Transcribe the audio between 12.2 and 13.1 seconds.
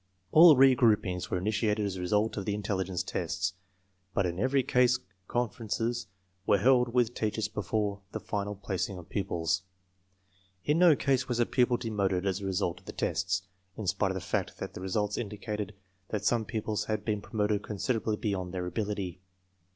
as a result of the